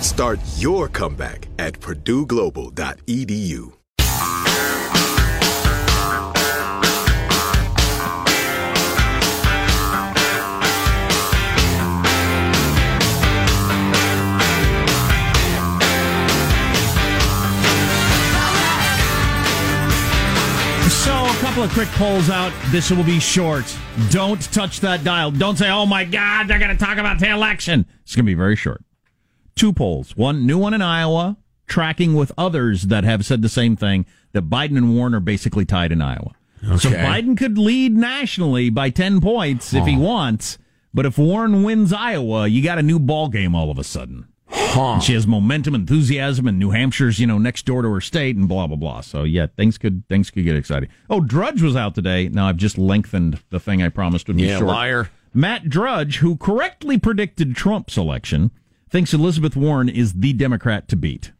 [0.00, 3.72] Start your comeback at purdueglobal.edu.
[20.88, 22.52] So, a couple of quick polls out.
[22.70, 23.64] This will be short.
[24.10, 25.30] Don't touch that dial.
[25.30, 27.86] Don't say, oh my God, they're going to talk about the election.
[28.02, 28.82] It's going to be very short.
[29.56, 30.16] Two polls.
[30.16, 31.36] One, new one in Iowa,
[31.66, 35.64] tracking with others that have said the same thing that Biden and Warren are basically
[35.64, 36.32] tied in Iowa.
[36.78, 40.58] So Biden could lead nationally by 10 points if he wants.
[40.92, 44.28] But if Warren wins Iowa, you got a new ball game all of a sudden.
[44.48, 48.36] And She has momentum, enthusiasm, and New Hampshire's you know next door to her state,
[48.36, 49.00] and blah blah blah.
[49.00, 50.88] So yeah, things could things could get exciting.
[51.10, 52.28] Oh, Drudge was out today.
[52.28, 54.68] Now I've just lengthened the thing I promised would be Yeah, short.
[54.68, 55.10] liar.
[55.34, 58.50] Matt Drudge, who correctly predicted Trump's election,
[58.96, 61.32] thinks Elizabeth Warren is the Democrat to beat.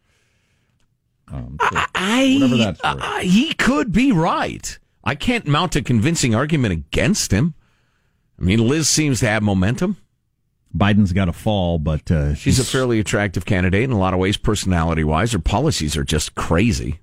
[1.32, 2.80] Um, so I, worth.
[2.84, 4.78] uh, he could be right.
[5.02, 7.54] I can't mount a convincing argument against him.
[8.38, 9.96] I mean, Liz seems to have momentum.
[10.76, 14.20] Biden's got to fall, but uh, She's a fairly attractive candidate in a lot of
[14.20, 15.32] ways, personality wise.
[15.32, 17.00] Her policies are just crazy.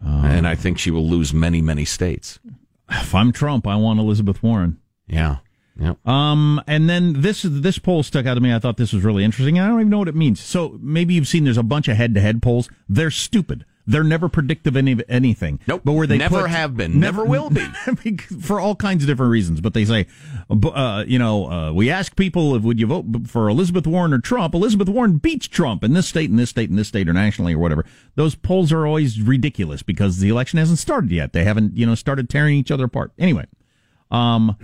[0.00, 2.38] and I think she will lose many, many states.
[2.88, 4.78] if I'm Trump, I want Elizabeth Warren.
[5.08, 5.38] Yeah.
[5.78, 5.94] Yeah.
[6.04, 8.52] Um, and then this this poll stuck out to me.
[8.52, 9.58] I thought this was really interesting.
[9.58, 10.40] I don't even know what it means.
[10.40, 12.68] So maybe you've seen there's a bunch of head to head polls.
[12.88, 13.64] They're stupid.
[13.86, 15.60] They're never predictive of anything.
[15.66, 15.80] Nope.
[15.82, 17.00] But where they Never put- have been.
[17.08, 17.64] Never will be.
[18.42, 19.62] for all kinds of different reasons.
[19.62, 20.06] But they say,
[20.50, 24.18] uh, you know, uh, we ask people if would you vote for Elizabeth Warren or
[24.18, 24.54] Trump.
[24.54, 27.54] Elizabeth Warren beats Trump in this state, in this state, in this state, or nationally,
[27.54, 27.86] or whatever.
[28.14, 31.32] Those polls are always ridiculous because the election hasn't started yet.
[31.32, 33.12] They haven't, you know, started tearing each other apart.
[33.18, 33.46] Anyway,
[34.10, 34.56] um,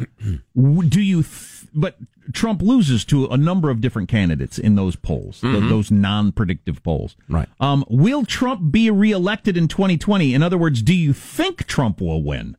[0.55, 1.23] do you?
[1.23, 1.97] Th- but
[2.33, 5.69] Trump loses to a number of different candidates in those polls, th- Mhm.
[5.69, 7.17] those non-predictive polls.
[7.29, 7.49] Right.
[7.61, 10.33] Um, will Trump be reelected in 2020?
[10.35, 12.57] In other words, do you think Trump will win?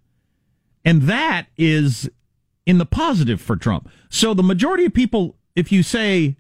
[0.83, 2.09] And that is
[2.65, 3.89] in the positive for Trump.
[4.09, 6.35] So the majority of people, if you say,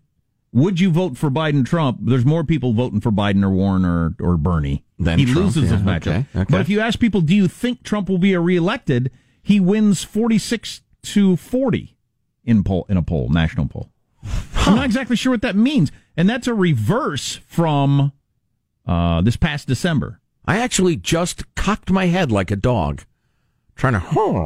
[0.51, 1.99] would you vote for Biden Trump?
[2.01, 4.83] There's more people voting for Biden or Warren or, or Bernie.
[4.99, 5.99] Than he Trump, loses yeah, his matchup.
[6.07, 6.45] okay, okay.
[6.49, 9.11] But if you ask people, do you think Trump will be reelected?
[9.45, 11.95] He wins 46 to 40
[12.45, 13.91] in poll in a poll, national poll.
[14.55, 18.11] I'm not exactly sure what that means, and that's a reverse from
[18.87, 20.19] uh, this past December.
[20.47, 23.03] I actually just cocked my head like a dog,
[23.75, 23.99] trying to.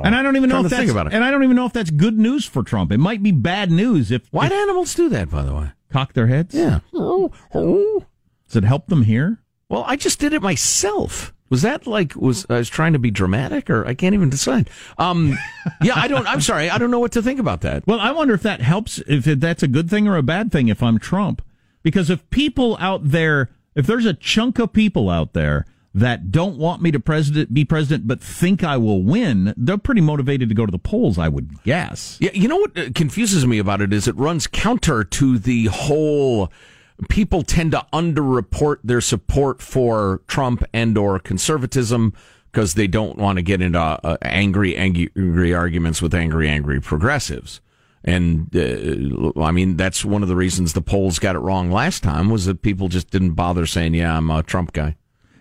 [0.03, 1.13] And I don't even know if that's think about it.
[1.13, 2.91] and I don't even know if that's good news for Trump.
[2.91, 5.71] It might be bad news if White if animals do that, by the way.
[5.93, 6.53] cock their heads.
[6.53, 6.79] Yeah.
[6.93, 9.39] Does it help them here?
[9.69, 11.33] Well, I just did it myself.
[11.49, 14.69] Was that like was I was trying to be dramatic, or I can't even decide.
[14.97, 15.37] Um,
[15.81, 16.27] yeah, I don't.
[16.27, 17.85] I'm sorry, I don't know what to think about that.
[17.87, 18.99] Well, I wonder if that helps.
[19.07, 20.67] If that's a good thing or a bad thing.
[20.67, 21.41] If I'm Trump,
[21.81, 26.57] because if people out there, if there's a chunk of people out there that don't
[26.57, 30.55] want me to president be president but think I will win, they're pretty motivated to
[30.55, 32.17] go to the polls, I would guess.
[32.21, 35.65] Yeah, you know what uh, confuses me about it is it runs counter to the
[35.65, 36.51] whole
[37.07, 42.13] people tend to underreport their support for Trump and or conservatism
[42.51, 46.81] because they don't want to get into uh, angry, angry, angry arguments with angry, angry
[46.81, 47.61] progressives.
[48.03, 52.01] And uh, I mean, that's one of the reasons the polls got it wrong last
[52.01, 54.95] time was that people just didn't bother saying, "Yeah, I'm a Trump guy."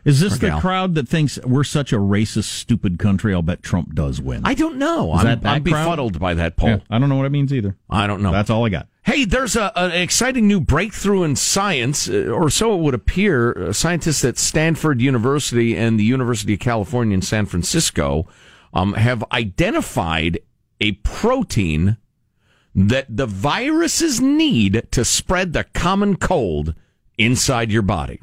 [0.05, 3.35] Is this the crowd that thinks we're such a racist, stupid country?
[3.35, 4.43] I'll bet Trump does win.
[4.45, 5.15] I don't know.
[5.15, 6.71] Is I'm, that that I'm befuddled by that poll.
[6.71, 7.77] Yeah, I don't know what it means either.
[7.91, 8.33] I don't know.
[8.33, 8.89] That's all I got.
[9.09, 13.69] Hey, there's a, an exciting new breakthrough in science, uh, or so it would appear.
[13.69, 18.29] Uh, Scientists at Stanford University and the University of California in San Francisco
[18.75, 20.41] um, have identified
[20.83, 21.97] a protein
[22.75, 26.75] that the viruses need to spread the common cold
[27.17, 28.21] inside your body.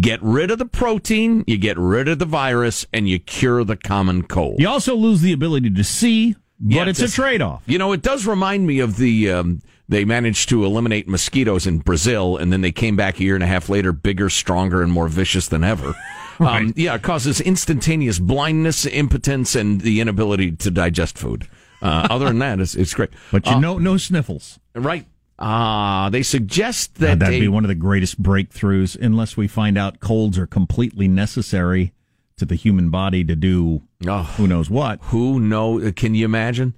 [0.00, 3.76] Get rid of the protein, you get rid of the virus, and you cure the
[3.76, 4.60] common cold.
[4.60, 7.64] You also lose the ability to see, but Yeah, it's a just- trade off.
[7.66, 9.28] You know, it does remind me of the.
[9.28, 13.34] Um, they managed to eliminate mosquitoes in Brazil, and then they came back a year
[13.34, 15.94] and a half later, bigger, stronger, and more vicious than ever.
[16.40, 21.46] um, yeah, it causes instantaneous blindness, impotence, and the inability to digest food.
[21.82, 23.10] Uh, other than that, it's, it's great.
[23.32, 24.58] But you Uh, know, no sniffles.
[24.74, 25.06] right?
[25.38, 29.78] Ah, they suggest that That'd they, be one of the greatest breakthroughs, unless we find
[29.78, 31.92] out colds are completely necessary
[32.36, 34.22] to the human body to do Oh.
[34.36, 34.98] who knows what.
[35.04, 35.92] Who know?
[35.92, 36.74] Can you imagine?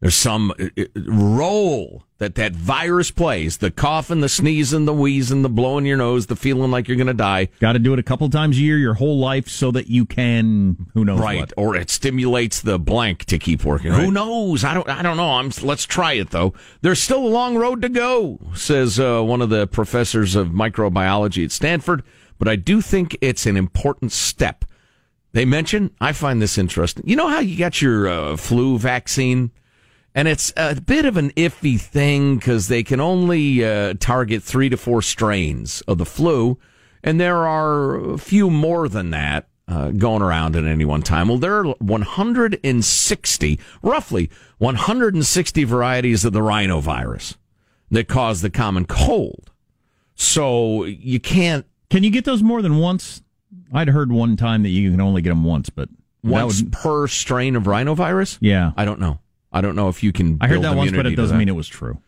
[0.00, 5.42] There's some uh, uh, role that that virus plays: the coughing, the sneezing, the wheezing,
[5.42, 7.48] the blowing your nose, the feeling like you're going to die.
[7.58, 10.06] Got to do it a couple times a year, your whole life, so that you
[10.06, 11.52] can who knows right what.
[11.56, 14.62] or it stimulates the blank to keep working who knows?
[14.62, 15.32] I don't i don't know.
[15.32, 16.54] I'm let's try it though.
[16.80, 21.44] There's still a long road to go says uh, one of the professors of microbiology
[21.44, 22.04] at stanford
[22.38, 24.64] but i do think it's an important step.
[25.32, 27.02] They mention i find this interesting.
[27.06, 29.50] You know how you got your uh, flu vaccine
[30.14, 34.68] and it's a bit of an iffy thing because they can only uh, target three
[34.68, 36.58] to four strains of the flu,
[37.04, 41.28] and there are a few more than that uh, going around at any one time.
[41.28, 47.36] Well, there are 160, roughly 160 varieties of the rhinovirus
[47.90, 49.50] that cause the common cold.
[50.14, 53.22] So you can't Can you get those more than once?
[53.72, 55.88] I'd heard one time that you can only get them once, but
[56.22, 58.38] once would- per strain of rhinovirus.
[58.40, 59.20] yeah, I don't know.
[59.52, 60.38] I don't know if you can.
[60.40, 62.00] I heard that once, but it doesn't mean it was true.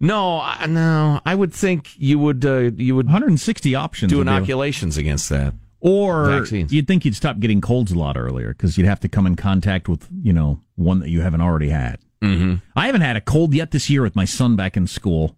[0.00, 1.20] No, I, no.
[1.24, 4.12] I would think you would uh, you would 160 options.
[4.12, 5.54] do inoculations against that.
[5.80, 6.72] or vaccines.
[6.72, 9.36] you'd think you'd stop getting colds a lot earlier because you'd have to come in
[9.36, 12.00] contact with you know one that you haven't already had.
[12.22, 12.54] Mm-hmm.
[12.74, 15.36] I haven't had a cold yet this year with my son back in school.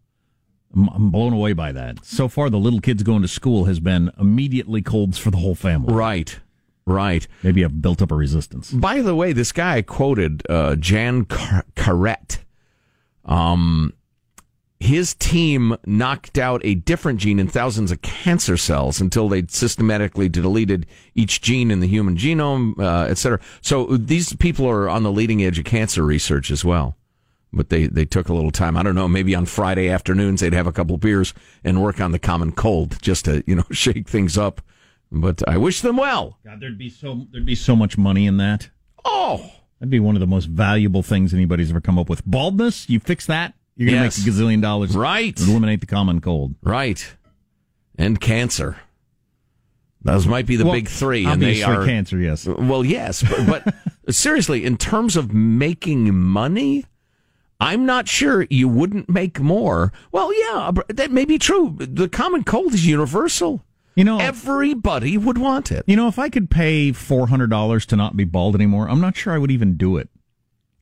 [0.75, 2.05] I'm, I'm blown away by that.
[2.05, 5.55] So far, the little kids going to school has been immediately colds for the whole
[5.55, 5.93] family.
[5.93, 6.39] Right,
[6.87, 7.27] right.
[7.43, 8.71] Maybe I've built up a resistance.
[8.71, 12.39] By the way, this guy I quoted uh, Jan Car- Carette.
[13.25, 13.93] Um,
[14.79, 20.29] his team knocked out a different gene in thousands of cancer cells until they'd systematically
[20.29, 23.41] deleted each gene in the human genome, uh, et cetera.
[23.63, 26.97] So these people are on the leading edge of cancer research as well.
[27.53, 28.77] But they, they took a little time.
[28.77, 29.09] I don't know.
[29.09, 31.33] Maybe on Friday afternoons they'd have a couple beers
[31.65, 34.61] and work on the common cold just to you know shake things up.
[35.21, 36.39] But I wish them well.
[36.45, 38.71] God, there'd be so there'd be so much money in that.
[39.05, 42.25] Oh, That'd be one of the most valuable things anybody's ever come up with.
[42.25, 44.19] Baldness, you fix that, you're gonna Yes.
[44.19, 44.97] make a gazillion dollars.
[44.97, 45.39] Right.
[45.41, 46.55] Eliminate the common cold.
[46.63, 47.15] Right.
[47.99, 48.77] And cancer.
[50.03, 51.27] Those might be the Well, big three.
[51.27, 51.85] And they are.
[51.85, 52.19] cancer.
[52.19, 52.47] Yes.
[52.47, 53.23] Well, yes.
[53.47, 53.75] But, but
[54.15, 56.85] seriously, in terms of making money,
[57.59, 59.93] I'm not sure you wouldn't make more.
[60.13, 61.77] Well, yeah, that may be true.
[61.81, 63.63] The common cold is universal.
[63.97, 65.83] You know, Everybody would want it.
[65.87, 69.01] You know, if I could pay four hundred dollars to not be bald anymore, I'm
[69.01, 70.11] not sure I would even do it.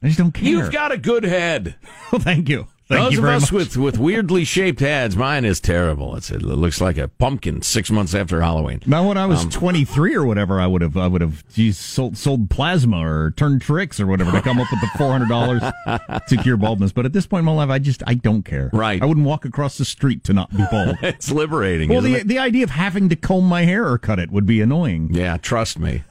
[0.03, 0.45] I just don't care.
[0.49, 1.77] You've got a good head.
[2.13, 2.67] well, thank you.
[2.87, 3.53] Thank Those of us much.
[3.53, 6.17] with, with weirdly shaped heads, mine is terrible.
[6.17, 8.83] It's, it looks like a pumpkin six months after Halloween.
[8.85, 11.79] Now, when I Um, was 23 or whatever, I would have, I would have, geez,
[11.79, 16.37] sold, sold plasma or turned tricks or whatever to come up with the $400 to
[16.37, 16.93] cure baldness.
[16.93, 18.69] But at this point in my life, I just, I don't care.
[18.75, 19.03] Right.
[19.03, 20.99] I wouldn't walk across the street to not be bald.
[21.03, 21.89] It's liberating.
[21.89, 22.29] well, the, it?
[22.29, 25.09] the idea of having to comb my hair or cut it would be annoying.
[25.15, 26.03] Yeah, trust me.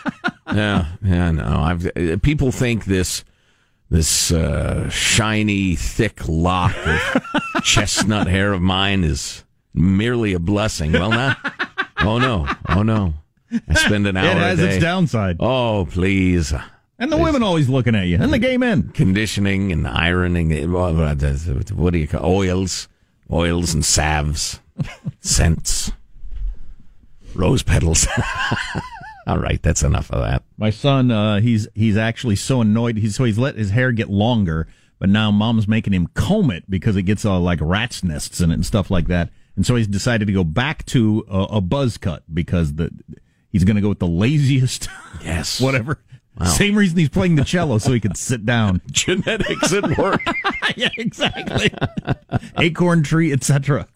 [0.52, 1.44] yeah, yeah, no.
[1.60, 3.22] I've uh, people think this
[3.92, 7.22] this uh, shiny, thick lock of
[7.62, 9.44] chestnut hair of mine is
[9.74, 10.92] merely a blessing.
[10.92, 11.36] Well, not.
[12.00, 12.48] Oh no!
[12.70, 13.12] Oh no!
[13.68, 15.36] I spend an hour It has its downside.
[15.40, 16.54] Oh please!
[16.98, 18.88] And the women always looking at you, and the gay men.
[18.94, 20.72] Conditioning and ironing.
[20.72, 22.88] What do you call oils?
[23.30, 24.60] Oils and salves,
[25.20, 25.92] scents.
[27.34, 28.06] rose petals.
[29.26, 30.42] All right, that's enough of that.
[30.56, 32.96] My son, uh, he's he's actually so annoyed.
[32.96, 34.66] He's so he's let his hair get longer,
[34.98, 38.50] but now mom's making him comb it because it gets uh, like rat's nests in
[38.50, 39.30] it and stuff like that.
[39.54, 42.90] And so he's decided to go back to a, a buzz cut because the
[43.50, 44.88] he's going to go with the laziest,
[45.22, 45.60] Yes.
[45.60, 45.98] whatever.
[46.40, 46.46] Wow.
[46.46, 48.80] Same reason he's playing the cello so he can sit down.
[48.90, 50.22] Genetics at work.
[50.76, 51.70] yeah, exactly.
[52.56, 53.86] Acorn tree, etc.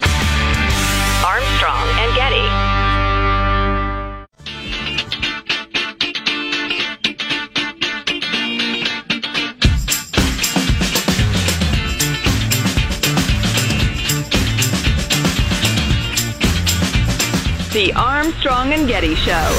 [17.76, 19.32] The Armstrong and Getty Show.
[19.32, 19.52] I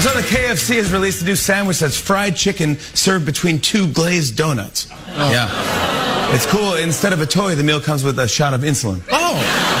[0.00, 4.34] saw that KFC has released a new sandwich that's fried chicken served between two glazed
[4.34, 4.88] donuts.
[5.08, 5.30] Oh.
[5.30, 6.34] Yeah.
[6.34, 6.76] It's cool.
[6.76, 9.02] Instead of a toy, the meal comes with a shot of insulin.
[9.12, 9.73] Oh.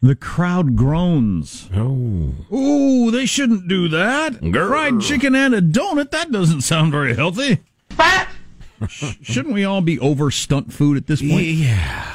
[0.00, 1.68] The crowd groans.
[1.74, 2.34] Oh.
[2.54, 4.34] Ooh, they shouldn't do that.
[4.34, 4.68] Grr.
[4.68, 7.58] Fried chicken and a donut, that doesn't sound very healthy.
[8.88, 11.46] Sh- Shouldn't we all be over stunt food at this point?
[11.46, 12.12] Yeah.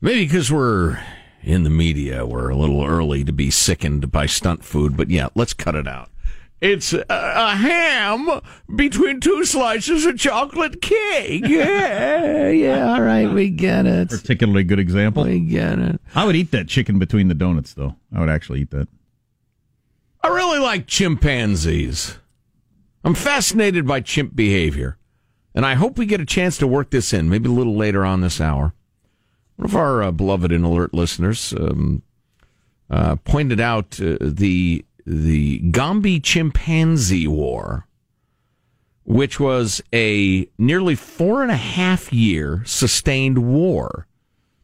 [0.00, 1.00] Maybe because we're
[1.42, 5.28] in the media, we're a little early to be sickened by stunt food, but yeah,
[5.34, 6.10] let's cut it out.
[6.60, 8.40] It's a, a ham
[8.74, 11.44] between two slices of chocolate cake.
[11.46, 14.08] Yeah, yeah, all right, we get it.
[14.08, 15.24] Particularly good example.
[15.24, 16.00] We get it.
[16.14, 17.96] I would eat that chicken between the donuts, though.
[18.14, 18.88] I would actually eat that.
[20.22, 22.18] I really like chimpanzees.
[23.04, 24.96] I'm fascinated by chimp behavior,
[25.54, 28.04] and I hope we get a chance to work this in, maybe a little later
[28.04, 28.74] on this hour.
[29.56, 32.02] One of our uh, beloved and alert listeners um,
[32.90, 37.86] uh, pointed out uh, the the Gombe chimpanzee war,
[39.04, 44.06] which was a nearly four and a half year sustained war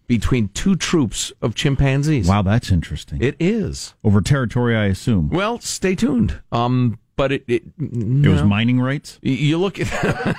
[0.08, 2.28] between two troops of chimpanzees.
[2.28, 3.22] Wow, that's interesting.
[3.22, 3.94] It is.
[4.04, 5.28] Over territory, I assume.
[5.30, 6.40] Well, stay tuned.
[6.50, 9.18] Um, but it it, It was mining rights.
[9.22, 9.86] you look at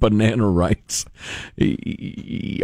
[0.00, 1.04] banana rights.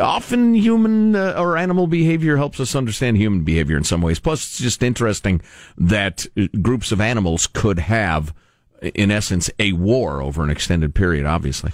[0.01, 4.19] Often human uh, or animal behavior helps us understand human behavior in some ways.
[4.19, 5.41] Plus, it's just interesting
[5.77, 8.35] that uh, groups of animals could have,
[8.83, 11.73] in essence, a war over an extended period, obviously.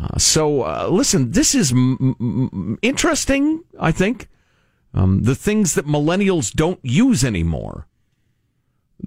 [0.00, 4.28] Uh, so, uh, listen, this is m- m- interesting, I think.
[4.94, 7.86] Um, the things that millennials don't use anymore.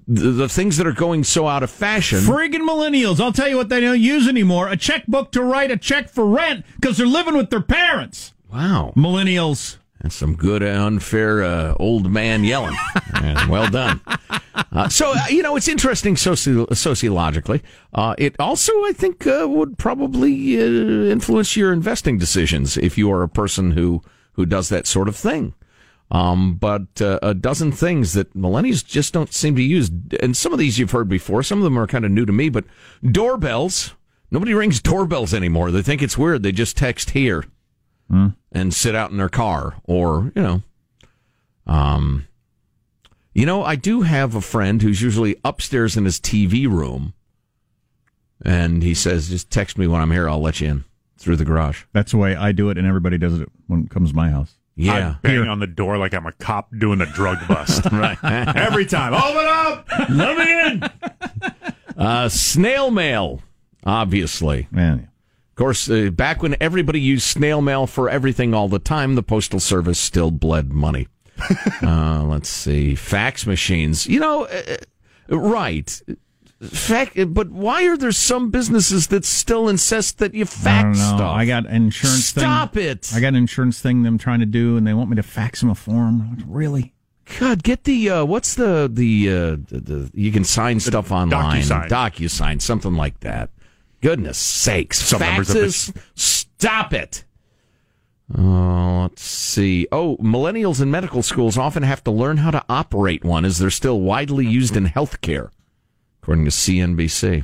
[0.08, 2.20] The, the things that are going so out of fashion.
[2.20, 4.68] Friggin' millennials, I'll tell you what they don't use anymore.
[4.68, 8.34] A checkbook to write a check for rent because they're living with their parents.
[8.52, 8.94] Wow.
[8.96, 9.78] Millennials.
[10.02, 12.76] That's some good, uh, unfair uh, old man yelling.
[13.48, 14.02] Well done.
[14.74, 17.62] Uh, so, uh, you know, it's interesting soci- sociologically.
[17.94, 23.10] Uh, it also, I think, uh, would probably uh, influence your investing decisions if you
[23.12, 24.02] are a person who,
[24.34, 25.54] who does that sort of thing.
[26.12, 29.90] Um, but uh, a dozen things that millennials just don't seem to use.
[30.20, 31.42] And some of these you've heard before.
[31.42, 32.66] Some of them are kind of new to me, but
[33.04, 33.96] doorbells.
[34.30, 35.72] Nobody rings doorbells anymore.
[35.72, 36.44] They think it's weird.
[36.44, 37.46] They just text here
[38.52, 40.62] and sit out in their car or, you know,
[41.66, 42.28] um,
[43.34, 47.14] you know, I do have a friend who's usually upstairs in his TV room
[48.44, 50.30] and he says, just text me when I'm here.
[50.30, 50.84] I'll let you in
[51.18, 51.84] through the garage.
[51.94, 54.30] That's the way I do it, and everybody does it when it comes to my
[54.30, 54.56] house.
[54.76, 55.16] Yeah.
[55.24, 57.86] I bang on the door like I'm a cop doing a drug bust.
[57.92, 58.18] right.
[58.56, 59.14] Every time.
[59.14, 59.88] Open up!
[60.10, 60.84] Let me in!
[61.98, 63.42] Uh, snail mail,
[63.86, 64.68] obviously.
[64.72, 65.10] Man,
[65.52, 69.24] Of course, uh, back when everybody used snail mail for everything all the time, the
[69.24, 71.08] Postal Service still bled money.
[71.84, 72.96] uh, let's see.
[72.96, 74.08] Fax machines.
[74.08, 74.78] You know, uh,
[75.32, 76.02] uh, right.
[76.70, 81.00] Fact, but why are there some businesses that still insist that you I don't fax
[81.00, 81.06] know.
[81.18, 81.22] stuff?
[81.36, 82.32] I got insurance.
[82.32, 82.42] Thing.
[82.42, 82.88] Stop thing.
[82.88, 83.12] it.
[83.14, 85.60] I got an insurance thing them trying to do, and they want me to fax
[85.62, 86.44] them a form.
[86.48, 86.94] Really?
[87.40, 89.34] God, get the uh, what's the the, uh,
[89.70, 91.88] the the you can sign stuff online, DocuSign.
[91.90, 93.50] DocuSign, something like that.
[94.02, 97.24] Goodness sakes, Some members of the- faxes, stop it.
[98.38, 99.88] Uh, let's see.
[99.92, 103.70] Oh, millennials in medical schools often have to learn how to operate one, as they're
[103.70, 105.50] still widely used in healthcare,
[106.24, 107.44] according to CNBC.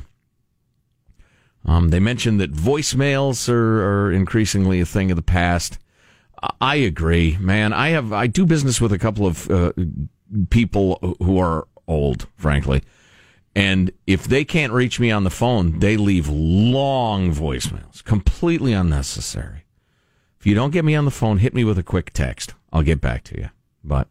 [1.66, 5.78] Um, they mentioned that voicemails are, are increasingly a thing of the past.
[6.62, 7.74] I- agree, man.
[7.74, 9.72] I have I do business with a couple of uh,
[10.48, 12.82] people who are old, frankly,
[13.54, 19.64] and if they can't reach me on the phone, they leave long voicemails, completely unnecessary.
[20.38, 22.54] If you don't get me on the phone, hit me with a quick text.
[22.72, 23.50] I'll get back to you.
[23.84, 24.08] But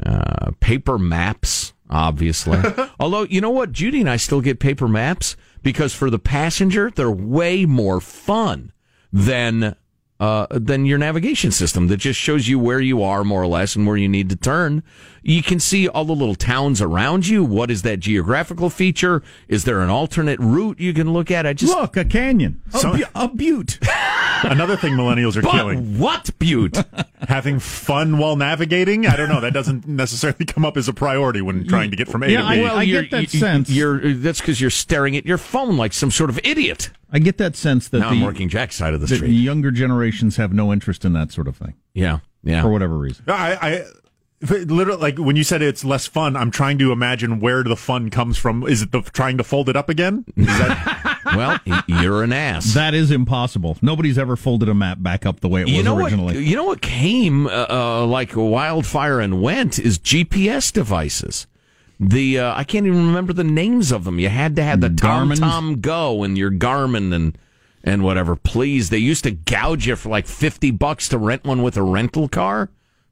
[0.00, 2.60] uh, paper maps obviously.
[3.00, 3.72] Although, you know what?
[3.72, 8.72] Judy and I still get paper maps because for the passenger, they're way more fun
[9.12, 9.76] than
[10.18, 13.76] uh, than your navigation system that just shows you where you are more or less
[13.76, 14.82] and where you need to turn.
[15.28, 17.42] You can see all the little towns around you.
[17.44, 19.22] What is that geographical feature?
[19.48, 21.46] Is there an alternate route you can look at?
[21.46, 23.78] I just Look, a canyon, a, So- bu- a butte.
[24.44, 26.76] Another thing millennials are but killing what butte?
[27.28, 29.06] having fun while navigating.
[29.06, 29.40] I don't know.
[29.40, 32.42] That doesn't necessarily come up as a priority when trying to get from A Yeah,
[32.42, 32.64] to I- B.
[32.66, 33.70] I you're- get that you- sense.
[33.70, 36.90] You're that's because you're staring at your phone like some sort of idiot.
[37.10, 39.30] I get that sense that Now the, I'm working Jack's side of the that street.
[39.32, 42.62] younger generations have no interest in that sort of thing Yeah, yeah.
[42.62, 43.24] for whatever reason.
[43.28, 44.05] I, I if it
[44.42, 46.36] literally like when you said it's less fun.
[46.36, 48.62] I'm trying to imagine where the fun comes from.
[48.64, 50.24] Is it the trying to fold it up again?
[50.36, 52.74] Is that well, you're an ass.
[52.74, 53.76] That is impossible.
[53.80, 56.34] Nobody's ever folded a map back up the way it you was know originally.
[56.34, 56.44] what?
[56.44, 61.46] You know what came uh, uh, like wildfire and went is GPS devices.
[61.98, 64.18] The uh, I can't even remember the names of them.
[64.18, 67.38] You had to have the Tom Tom Go and your Garmin and
[67.82, 68.36] and whatever.
[68.36, 71.82] Please, they used to gouge you for like fifty bucks to rent one with a
[71.82, 72.68] rental car.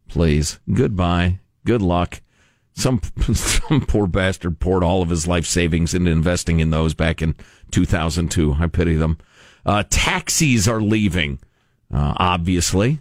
[0.09, 2.21] Please, goodbye, good luck.
[2.75, 3.01] Some
[3.35, 7.35] some poor bastard poured all of his life savings into investing in those back in
[7.71, 8.57] 2002.
[8.59, 9.19] I pity them.
[9.65, 11.39] Uh, taxis are leaving,
[11.93, 13.01] uh, obviously.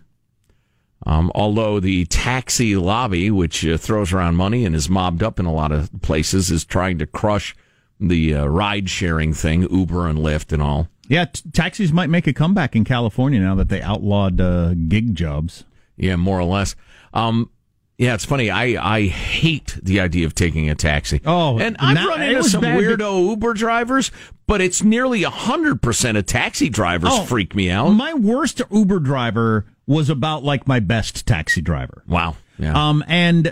[1.06, 5.46] Um, although the taxi lobby, which uh, throws around money and is mobbed up in
[5.46, 7.56] a lot of places, is trying to crush
[8.00, 10.88] the uh, ride sharing thing, Uber and Lyft and all.
[11.10, 15.14] Yeah, t- taxis might make a comeback in California now that they outlawed uh, gig
[15.16, 15.66] jobs.
[15.98, 16.76] Yeah, more or less.
[17.14, 17.50] Um,
[17.98, 18.50] yeah, it's funny.
[18.50, 21.22] I, I hate the idea of taking a taxi.
[21.26, 24.12] Oh, and I've now- run into some weirdo Uber drivers,
[24.48, 27.90] but it's nearly hundred percent of taxi drivers Oh, freak me out.
[27.92, 32.04] My worst Uber driver was about like my best taxi driver.
[32.08, 32.36] wow.
[32.60, 32.90] Yeah.
[32.90, 33.52] Um, and uh,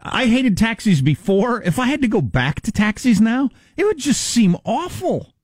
[0.00, 1.62] I hated taxis before.
[1.62, 5.34] If I had to go back to taxis now, it would just seem awful.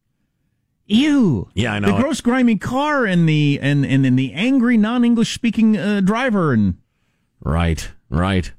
[0.87, 1.49] Ew.
[1.55, 5.33] Yeah, I know The gross, grimy car and the and and, and the angry, non-English
[5.35, 6.79] speaking uh, driver and
[7.43, 8.53] Right, right.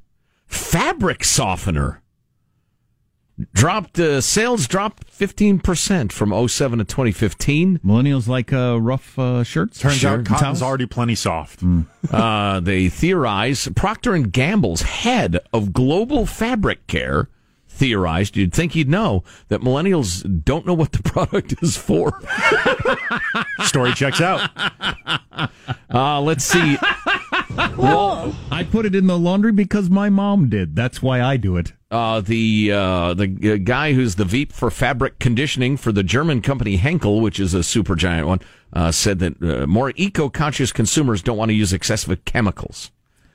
[0.48, 2.02] Fabric softener
[3.54, 4.00] dropped.
[4.00, 7.80] Uh, sales dropped fifteen percent from 07 to twenty fifteen.
[7.80, 9.80] millennials like uh, rough uh, shirts.
[9.80, 10.20] turns Sure.
[10.20, 10.62] out cotton's Towels?
[10.62, 11.64] already plenty soft.
[12.12, 17.30] Uh, they theorize Procter and Gamble's head of global fabric care
[17.72, 18.36] theorized.
[18.38, 22.22] You'd think he'd know that millennials don't know what the product is for.
[23.66, 24.50] Story checks out.
[25.94, 26.78] Uh, let's see.
[27.78, 30.76] well, I put it in the laundry because my mom did.
[30.76, 31.74] That's why I do it.
[31.92, 36.42] uh, the uh, the uh, guy who's the VP for fabric conditioning for the German
[36.42, 38.40] company Henkel, which is a super giant one,
[38.74, 42.92] uh, said that uh, more eco-conscious consumers don't want to use excessive chemicals.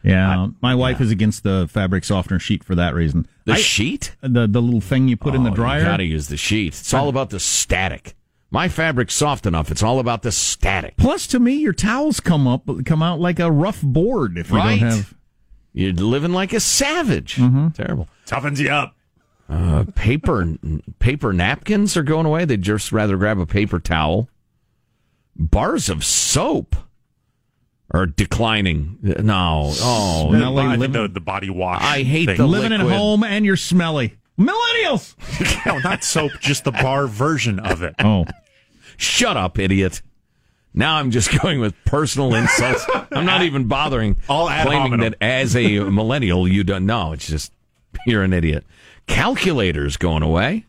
[0.07, 3.27] Yeah, my wife is against the fabric softener sheet for that reason.
[3.45, 4.14] The I- sheet?
[4.21, 5.81] the the little thing you put in the Oh, dryer.
[5.81, 6.69] You gotta use the sheet.
[6.69, 8.14] It's all about the static.
[8.51, 9.71] My fabric's soft enough.
[9.73, 10.97] It's all about the static.
[10.97, 14.75] Plus, to me, your towels come up come out like a rough board if Right.
[14.75, 15.14] you don't have.
[15.73, 17.35] You're living like a savage.
[17.37, 17.69] Mm-hmm.
[17.71, 18.09] Terrible.
[18.27, 18.95] Toughens you up.
[19.49, 20.55] Uh, paper
[21.01, 22.45] paper napkins are going away.
[22.45, 24.29] They'd just rather grab a paper towel.
[25.37, 26.77] Bars of soap
[27.90, 28.99] are declining.
[29.03, 29.72] No.
[29.81, 31.83] Oh, Smelly I living- the, the body wash.
[31.83, 32.37] I hate thing.
[32.37, 34.14] the living at home and you're smelly.
[34.38, 35.14] Millennials.
[35.66, 37.94] no, not soap, just the bar version of it.
[38.01, 38.27] Oh,
[38.99, 40.03] Shut up, idiot.
[40.75, 42.85] Now I'm just going with personal insults.
[43.12, 45.01] I'm not even bothering All claiming hominem.
[45.01, 47.12] that as a millennial you don't know.
[47.12, 47.51] It's just
[48.07, 48.64] you're an idiot.
[49.07, 50.65] Calculators going away.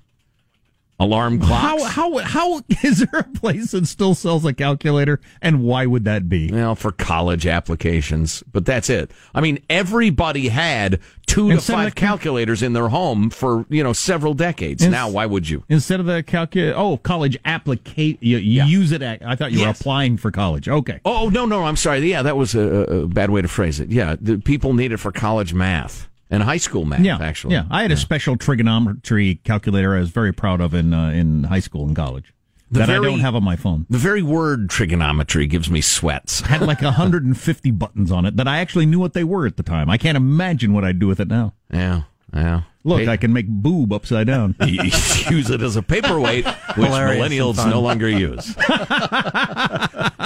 [0.99, 1.83] Alarm clocks.
[1.83, 6.05] how how how is there a place that still sells a calculator, and why would
[6.05, 6.51] that be?
[6.51, 9.11] Well, for college applications, but that's it.
[9.35, 13.29] I mean, everybody had two to Instead of five the cal- calculators in their home
[13.29, 14.81] for you know several decades.
[14.83, 15.63] Ins- now, why would you?
[15.69, 18.65] Instead of the calculator, oh, college applicate, you, you Yeah.
[18.65, 19.03] use it.
[19.03, 20.67] At, I thought you were applying for college.
[20.67, 22.09] Okay, Oh no, no, I'm sorry.
[22.09, 23.91] Yeah, that was a, a bad way to phrase it.
[23.91, 26.99] Yeah, the people need it for college math and high school math.
[27.01, 27.53] yeah, actually.
[27.55, 27.65] yeah.
[27.69, 29.95] I had a special trigonometry calculator.
[29.95, 32.33] I was very proud of in uh, in high school and college
[32.71, 33.85] The that I don't have on my phone.
[33.89, 36.41] The very word trigonometry gives me sweats.
[36.47, 39.63] Had like 150 buttons on it that I actually knew what they were at the
[39.63, 39.89] time.
[39.89, 41.53] I can't imagine what I'd do with it now.
[41.71, 42.61] Yeah, yeah.
[42.83, 44.55] Look, Hey, I can make boob upside down.
[44.65, 48.55] use it as a paperweight, which Hilarious millennials no longer use.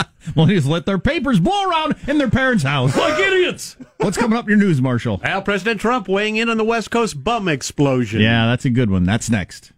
[0.36, 2.96] well, he just let their papers blow around in their parents' house.
[2.96, 3.78] like idiots.
[3.98, 5.20] What's coming up in your news, Marshall?
[5.24, 8.22] Now, President Trump weighing in on the West Coast bum explosion.
[8.22, 9.04] Yeah, that's a good one.
[9.04, 9.72] That's next.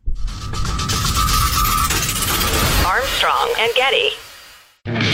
[2.86, 5.13] Armstrong and Getty.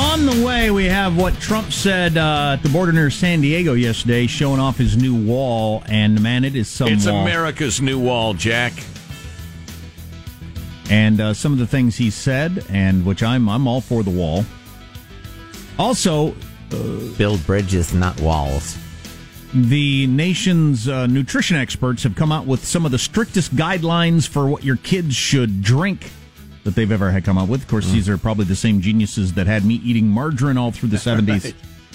[0.00, 4.26] The way, we have what Trump said uh, at the border near San Diego yesterday,
[4.26, 5.82] showing off his new wall.
[5.86, 7.22] And man, it is some It's wall.
[7.22, 8.72] America's new wall, Jack.
[10.90, 14.10] and uh, some of the things he said, and which I'm I'm all for the
[14.10, 14.44] wall.
[15.78, 16.34] Also,
[17.16, 18.76] Build bridges, not walls.
[19.54, 24.48] the nation's uh, nutrition experts have come out with some of the strictest guidelines for
[24.48, 26.10] what your kids should drink
[26.66, 27.62] that they've ever had come up with.
[27.62, 30.90] Of course, these are probably the same geniuses that had me eating margarine all through
[30.90, 31.54] the 70s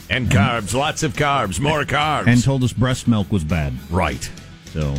[0.10, 2.27] And carbs, lots of carbs, more carbs.
[2.27, 3.73] and told us breast milk was bad.
[3.91, 4.29] right.
[4.73, 4.95] So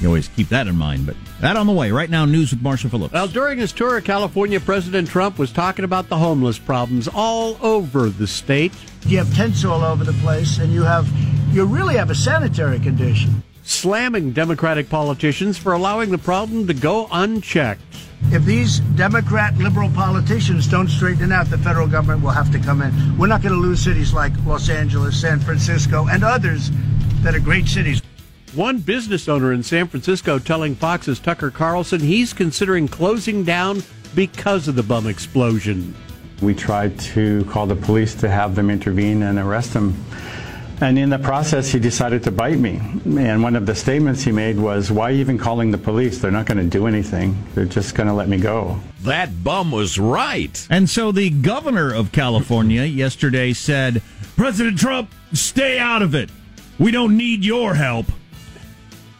[0.00, 1.06] you always keep that in mind.
[1.06, 1.90] But that on the way.
[1.90, 3.12] Right now, news with Marshall Phillips.
[3.12, 7.56] Well, during his tour of California, President Trump was talking about the homeless problems all
[7.60, 8.72] over the state.
[9.06, 11.08] You have tents all over the place, and you have
[11.52, 13.42] you really have a sanitary condition.
[13.64, 17.82] slamming Democratic politicians for allowing the problem to go unchecked.
[18.32, 22.82] If these Democrat liberal politicians don't straighten out, the federal government will have to come
[22.82, 23.16] in.
[23.16, 26.70] We're not going to lose cities like Los Angeles, San Francisco, and others
[27.22, 28.02] that are great cities.
[28.54, 33.82] One business owner in San Francisco telling Fox's Tucker Carlson he's considering closing down
[34.14, 35.94] because of the bum explosion.
[36.40, 39.94] We tried to call the police to have them intervene and arrest him.
[40.80, 42.80] And in the process, he decided to bite me.
[43.04, 46.18] And one of the statements he made was, Why even calling the police?
[46.18, 47.36] They're not going to do anything.
[47.54, 48.78] They're just going to let me go.
[49.00, 50.66] That bum was right.
[50.68, 54.02] And so the governor of California yesterday said,
[54.36, 56.28] President Trump, stay out of it.
[56.78, 58.06] We don't need your help.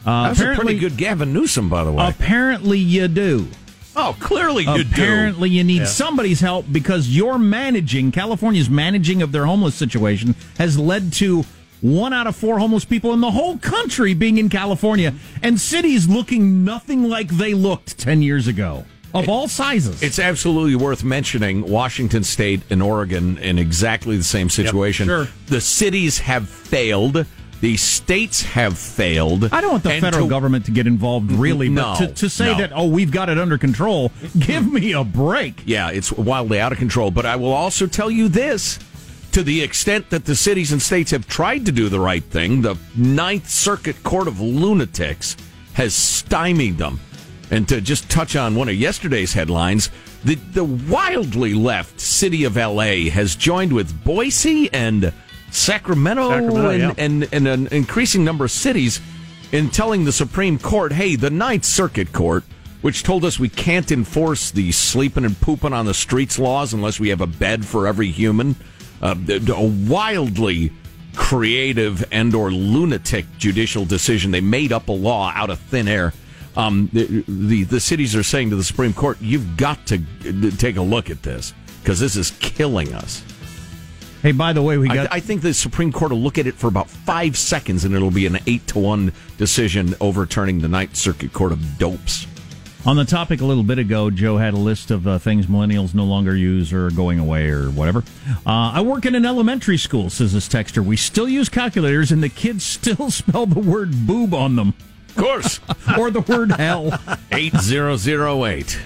[0.04, 2.06] Uh, That's a pretty good Gavin Newsom, by the way.
[2.06, 3.48] Apparently, you do.
[3.96, 4.90] Oh, clearly you do.
[4.92, 10.78] Apparently, you need somebody's help because your managing, California's managing of their homeless situation, has
[10.78, 11.44] led to
[11.80, 16.08] one out of four homeless people in the whole country being in California and cities
[16.08, 20.02] looking nothing like they looked 10 years ago of all sizes.
[20.02, 25.06] It's absolutely worth mentioning Washington State and Oregon in exactly the same situation.
[25.06, 25.28] sure.
[25.46, 27.26] The cities have failed.
[27.60, 29.48] The states have failed.
[29.52, 32.14] I don't want the And federal to- government to get involved, really, No, but to,
[32.14, 32.58] to say no.
[32.58, 35.62] that, oh, we've got it under control, give me a break.
[35.64, 37.10] Yeah, it's wildly out of control.
[37.10, 38.78] But I will also tell you this
[39.32, 42.62] to the extent that the cities and states have tried to do the right thing,
[42.62, 45.36] the Ninth Circuit Court of Lunatics
[45.74, 47.00] has stymied them.
[47.50, 49.90] And to just touch on one of yesterday's headlines,
[50.24, 55.12] the, the wildly left city of LA has joined with Boise and
[55.56, 56.94] Sacramento, Sacramento, and, yeah.
[56.98, 59.00] and, and an increasing number of cities
[59.52, 62.44] in telling the Supreme Court, hey, the Ninth Circuit Court,
[62.82, 67.00] which told us we can't enforce the sleeping and pooping on the streets laws unless
[67.00, 68.54] we have a bed for every human,
[69.00, 70.72] uh, a wildly
[71.14, 74.30] creative and or lunatic judicial decision.
[74.30, 76.12] They made up a law out of thin air.
[76.54, 80.50] Um, the, the the cities are saying to the Supreme Court, you've got to uh,
[80.56, 83.22] take a look at this because this is killing us.
[84.26, 85.12] Hey, by the way, we got.
[85.12, 87.94] I, I think the Supreme Court will look at it for about five seconds, and
[87.94, 92.26] it'll be an eight to one decision overturning the Ninth Circuit Court of Dopes.
[92.84, 95.94] On the topic a little bit ago, Joe had a list of uh, things millennials
[95.94, 98.02] no longer use or going away or whatever.
[98.44, 100.84] Uh, I work in an elementary school, says this texter.
[100.84, 104.74] We still use calculators, and the kids still spell the word boob on them.
[105.10, 105.60] Of course,
[105.96, 106.98] or the word hell.
[107.30, 108.76] eight zero zero eight.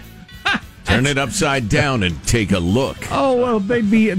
[0.90, 2.96] Turn it upside down and take a look.
[3.10, 4.10] Oh well, they'd be.
[4.12, 4.16] Uh,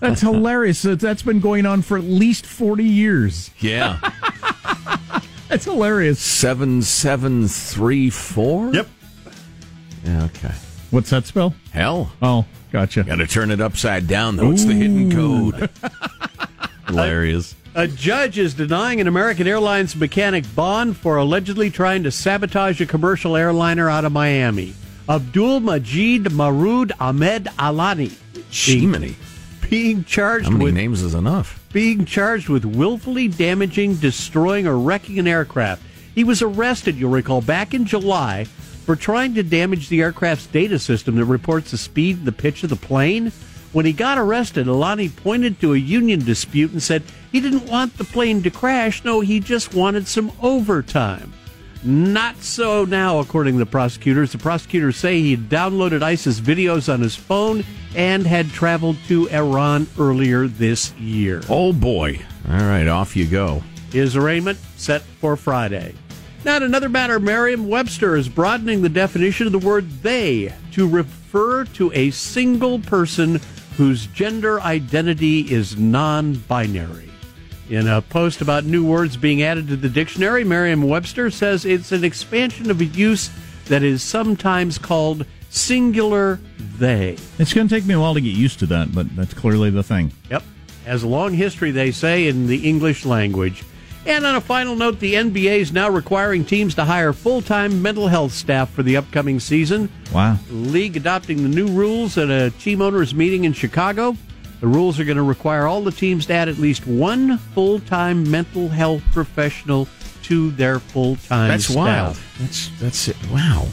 [0.00, 0.82] that's hilarious.
[0.82, 3.50] That- That's been going on for at least forty years.
[3.58, 3.98] Yeah,
[5.48, 6.20] That's hilarious.
[6.20, 8.72] seven seven three four.
[8.74, 8.88] Yep.
[10.04, 10.54] Yeah, okay.
[10.90, 11.54] What's that spell?
[11.72, 13.02] Hell, Oh, gotcha.
[13.04, 14.50] got to turn it upside down though.
[14.52, 15.70] It's the hidden code.
[16.86, 17.54] Hilarious.
[17.74, 22.86] A judge is denying an American Airlines mechanic bond for allegedly trying to sabotage a
[22.86, 24.74] commercial airliner out of Miami.
[25.08, 28.10] Abdul Majid Marouf Ahmed Alani
[28.50, 29.16] Jiminy.
[29.68, 31.58] being charged How many with names is enough?
[31.72, 35.82] being charged with willfully damaging, destroying, or wrecking an aircraft.
[36.14, 40.78] He was arrested, you'll recall, back in July for trying to damage the aircraft's data
[40.78, 43.32] system that reports the speed and the pitch of the plane.
[43.72, 47.96] When he got arrested, Alani pointed to a union dispute and said he didn't want
[47.96, 49.02] the plane to crash.
[49.02, 51.32] No, he just wanted some overtime.
[51.84, 54.30] Not so now, according to the prosecutors.
[54.30, 57.64] The prosecutors say he downloaded ISIS videos on his phone
[57.96, 61.42] and had traveled to Iran earlier this year.
[61.48, 62.20] Oh boy!
[62.48, 63.62] All right, off you go.
[63.90, 65.94] His arraignment set for Friday.
[66.44, 70.88] Now, in another matter, Merriam Webster is broadening the definition of the word they to
[70.88, 73.40] refer to a single person
[73.76, 77.11] whose gender identity is non binary.
[77.72, 81.90] In a post about new words being added to the dictionary, Merriam Webster says it's
[81.90, 83.30] an expansion of a use
[83.64, 87.16] that is sometimes called singular they.
[87.38, 89.70] It's going to take me a while to get used to that, but that's clearly
[89.70, 90.12] the thing.
[90.28, 90.42] Yep.
[90.84, 93.64] Has a long history, they say, in the English language.
[94.04, 97.80] And on a final note, the NBA is now requiring teams to hire full time
[97.80, 99.88] mental health staff for the upcoming season.
[100.12, 100.36] Wow.
[100.48, 104.14] The league adopting the new rules at a team owners meeting in Chicago.
[104.62, 107.80] The rules are going to require all the teams to add at least one full
[107.80, 109.88] time mental health professional
[110.22, 111.76] to their full time That's staff.
[111.76, 112.16] wild.
[112.38, 113.16] That's that's it.
[113.30, 113.66] Wow.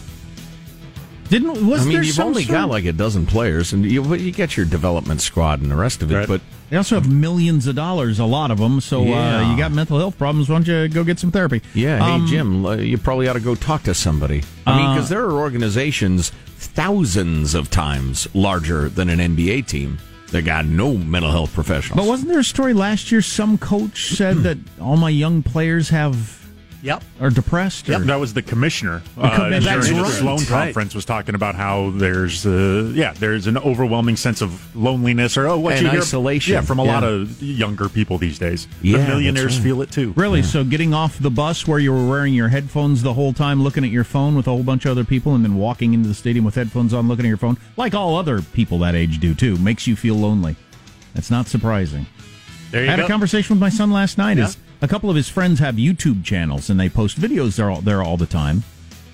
[1.30, 4.16] Didn't was I mean, there you've only sort got like a dozen players, and you
[4.16, 6.28] you get your development squad and the rest of it.
[6.28, 8.82] But They also have millions of dollars, a lot of them.
[8.82, 9.52] So uh, Yeah.
[9.52, 10.50] you got mental health problems.
[10.50, 11.62] Why don't you go get some therapy?
[11.76, 14.42] yeah, hey Um, Jim, uh, you probably ought to go talk to somebody.
[14.66, 20.00] I mean, Uh, because there are organizations thousands of times larger than an NBA team
[20.32, 21.98] that got no mental health professionals.
[21.98, 23.22] But wasn't there a story last year?
[23.22, 26.39] Some coach said that all my young players have
[26.82, 27.04] Yep.
[27.20, 27.90] Or depressed.
[27.90, 29.02] Or, That was the commissioner.
[29.18, 30.12] The commi- uh, that's during the right.
[30.14, 30.48] Sloan Right.
[30.48, 35.48] conference was talking about how there's, uh, yeah, there's an overwhelming sense of loneliness or
[35.48, 36.54] oh, what And you hear, isolation.
[36.54, 38.68] yeah, from a lot of younger people these days.
[38.82, 39.64] Yeah, the millionaires right.
[39.64, 40.14] feel it too.
[40.16, 40.42] Really?
[40.42, 43.84] So getting off the bus where you were wearing your headphones the whole time, looking
[43.84, 46.16] at your phone with a whole bunch of other people, and then walking into the
[46.16, 49.34] stadium with headphones on, looking at your phone, like all other people that age do
[49.34, 50.56] too, makes you feel lonely.
[51.14, 52.06] That's not surprising.
[52.72, 52.94] There you go.
[52.94, 53.06] I had go.
[53.06, 54.38] a conversation with my son last night.
[54.38, 54.46] Yeah.
[54.46, 57.82] Is a couple of his friends have YouTube channels and they post videos there all,
[57.82, 58.64] there all the time.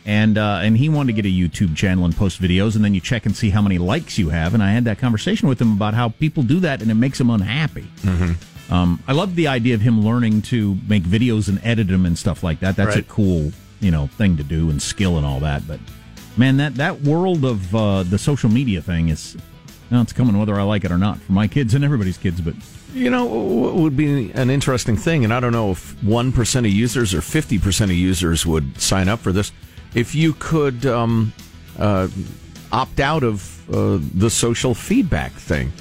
[0.08, 2.94] And uh, and he wanted to get a YouTube channel and post videos, and then
[2.94, 4.54] you check and see how many likes you have.
[4.54, 7.20] And I had that conversation with him about how people do that, and it makes
[7.20, 7.88] him unhappy.
[8.70, 12.16] Um, I love the idea of him learning to make videos and edit them and
[12.16, 12.76] stuff like that.
[12.76, 15.68] That's a cool, you know, thing to do and skill and all that.
[15.68, 15.80] But
[16.38, 19.36] man, that that world of uh, the social media thing is,
[19.90, 22.42] well, it's coming whether I like it or not for my kids and everybody's kids.
[22.42, 22.54] But
[22.96, 26.66] You know, what would be an interesting thing, and I don't know if 1% of
[26.68, 29.52] users or 50% of users would sign up for this,
[29.94, 31.34] if you could um,
[31.78, 32.08] uh,
[32.72, 35.74] opt out of uh, the social feedback thing,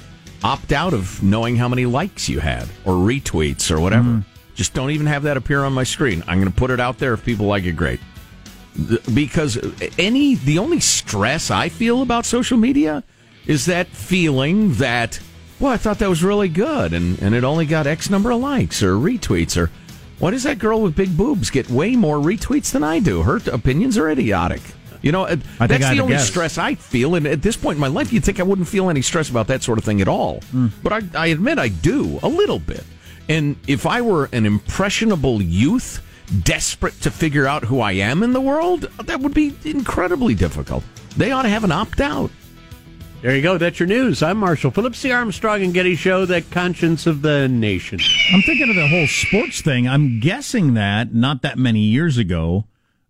[0.43, 4.25] opt out of knowing how many likes you had or retweets or whatever.
[4.57, 6.25] Just don't even have that appear on my screen.
[6.27, 7.15] I'm going to put it out there.
[7.15, 8.01] If people like it, great.
[9.15, 9.57] Because
[9.99, 13.05] any the only stress I feel about social media
[13.47, 15.21] is that feeling that
[15.61, 18.41] well, I thought that was really good, and, and it only got X number of
[18.41, 19.71] likes or retweets, or
[20.19, 23.23] why does that girl with big boobs get way more retweets than I do?
[23.23, 24.63] Her opinions are idiotic.
[25.03, 26.27] You know, I that's the only guess.
[26.27, 28.89] stress I feel, and at this point in my life, you'd think I wouldn't feel
[28.89, 30.41] any stress about that sort of thing at all.
[30.51, 30.69] Hmm.
[30.83, 32.85] But I, I admit I do a little bit.
[33.29, 36.03] And if I were an impressionable youth,
[36.43, 40.85] desperate to figure out who I am in the world, that would be incredibly difficult.
[41.17, 42.31] They ought to have an opt out.
[43.25, 43.57] There you go.
[43.57, 44.23] That's your news.
[44.23, 47.99] I'm Marshall Phillips, the Armstrong and Getty Show, the conscience of the nation.
[48.35, 49.89] I'm thinking of the whole sports thing.
[49.89, 52.67] I'm guessing that not that many years ago,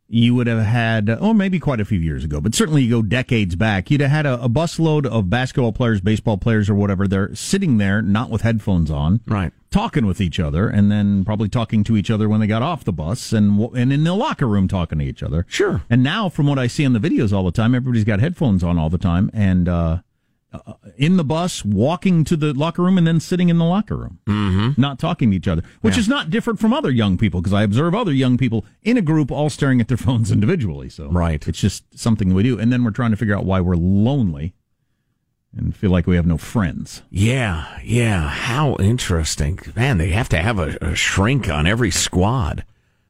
[0.07, 3.03] you would have had, or maybe quite a few years ago, but certainly you go
[3.03, 7.09] decades back, you'd have had a, a busload of basketball players, baseball players, or whatever.
[7.09, 11.49] They're sitting there, not with headphones on, right, talking with each other, and then probably
[11.49, 14.47] talking to each other when they got off the bus, and and in the locker
[14.47, 15.47] room talking to each other.
[15.49, 15.83] Sure.
[15.91, 18.63] And now, from what I see in the videos all the time, everybody's got headphones
[18.63, 19.99] on all the time, and uh,
[20.67, 23.97] uh, in the bus, walking to the locker room, and then sitting in the locker
[23.97, 24.81] room Mm-hmm.
[24.81, 26.01] not talking to each other, which Yeah.
[26.01, 29.03] is not different from other young people because I observe other young people in a
[29.03, 30.89] group all staring at their phones individually.
[30.89, 33.61] So right, it's just something we do, and then we're trying to figure out why
[33.61, 34.55] we're lonely
[35.57, 37.03] and feel like we have no friends.
[37.11, 38.29] Yeah, yeah.
[38.29, 39.59] How interesting.
[39.77, 42.65] Man, they have to have a, a shrink on every squad.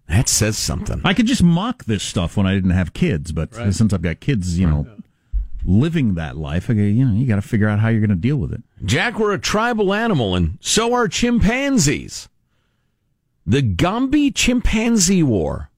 [0.08, 1.00] That says something.
[1.04, 3.72] I could just mock this stuff when I didn't have kids, but Right.
[3.72, 4.86] since I've got kids, you know,
[5.64, 8.36] living that life, you know, you got to figure out how you're going to deal
[8.36, 8.62] with it.
[8.84, 12.28] Jack, we're a tribal animal, and so are chimpanzees.
[13.46, 15.70] The Gombe Chimpanzee War.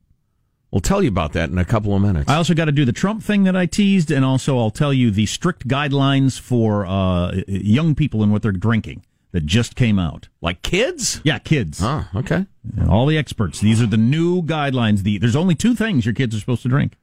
[0.70, 2.29] We'll tell you about that in a couple of minutes.
[2.29, 4.92] I also got to do the Trump thing that I teased, and also I'll tell
[4.92, 9.99] you the strict guidelines for uh, young people and what they're drinking that just came
[9.99, 10.29] out.
[10.40, 11.20] Like kids?
[11.25, 11.81] Yeah, kids.
[11.83, 12.46] Oh, okay.
[12.77, 13.61] And all the experts.
[13.61, 15.03] These are the new guidelines.
[15.03, 16.96] The, there's only two things your kids are supposed to drink.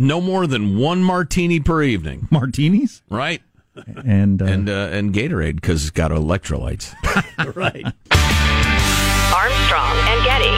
[0.00, 2.26] No more than one martini per evening.
[2.30, 3.02] Martinis?
[3.10, 3.42] Right.
[4.06, 6.94] And uh, and uh, and Gatorade because it's got electrolytes.
[7.54, 7.84] right.
[9.30, 10.56] Armstrong and Getty.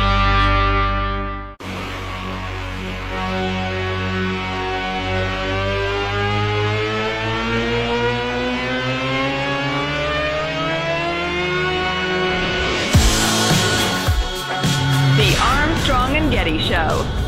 [15.18, 17.21] The Armstrong and Getty Show.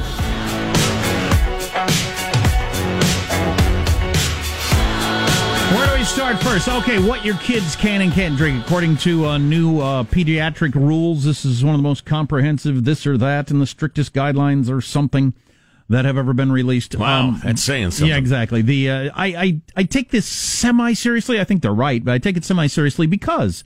[6.05, 6.69] Start first?
[6.69, 8.65] Okay, what your kids can and can't drink.
[8.65, 13.07] According to uh, new uh, pediatric rules, this is one of the most comprehensive this
[13.07, 15.35] or that and the strictest guidelines or something.
[15.89, 16.95] that have ever been released.
[16.95, 18.09] Wow, that's saying something.
[18.09, 18.63] Yeah, exactly.
[18.63, 21.41] The uh, I, I I take this semi seriously.
[21.41, 23.65] I think they're right, but I take it semi seriously because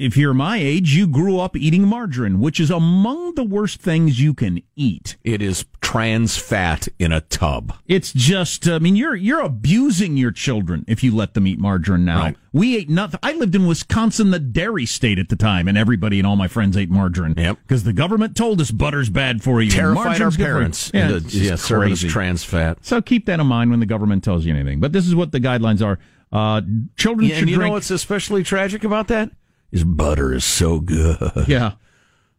[0.00, 4.20] if you're my age, you grew up eating margarine, which is among the worst things
[4.20, 5.16] you can eat.
[5.22, 7.74] It is trans fat in a tub.
[7.86, 12.04] It's just, I mean, you're you're abusing your children if you let them eat margarine
[12.04, 12.20] now.
[12.22, 12.36] Right.
[12.52, 13.20] We ate nothing.
[13.22, 16.48] I lived in Wisconsin, the dairy state at the time, and everybody and all my
[16.48, 17.34] friends ate margarine.
[17.36, 17.58] Yep.
[17.62, 19.70] Because the government told us butter's bad for you.
[19.70, 20.54] Terrified our margarine's good for you.
[20.54, 22.08] parents Yeah, into yeah, crazy.
[22.08, 22.78] trans fat.
[22.84, 24.80] So keep that in mind when the government tells you anything.
[24.80, 25.98] But this is what the guidelines are.
[26.32, 26.62] Uh,
[26.96, 27.68] children Yeah, should and you drink.
[27.70, 29.30] know what's especially tragic about that?
[29.72, 31.18] Is butter is so good.
[31.46, 31.72] yeah.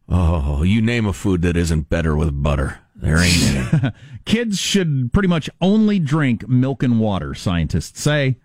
[0.08, 2.80] Oh, you name a food that isn't better with butter.
[2.94, 3.90] There ain't any.
[4.24, 8.36] Kids should pretty much only drink milk and water, scientists say.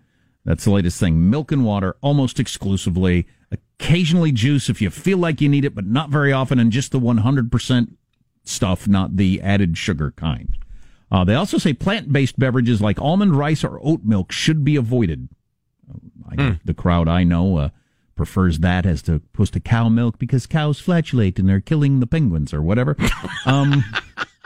[0.46, 1.30] That's the latest thing.
[1.30, 3.28] Milk and water almost exclusively.
[3.52, 6.92] Occasionally juice if you feel like you need it, but not very often, and just
[6.92, 7.96] the 100%
[8.46, 10.58] stuff, not the added sugar kind.
[11.12, 14.76] Uh, they also say plant based beverages like almond rice or oat milk should be
[14.76, 15.30] avoided.
[16.30, 17.70] I, The crowd I know uh,
[18.18, 22.08] prefers that as to, opposed to cow milk because cows flatulate and they're killing the
[22.08, 22.98] penguins or whatever.
[23.46, 23.86] um,